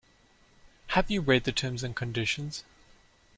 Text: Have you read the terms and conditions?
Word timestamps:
Have 0.87 1.11
you 1.11 1.21
read 1.21 1.43
the 1.43 1.51
terms 1.51 1.83
and 1.83 1.95
conditions? 1.95 2.63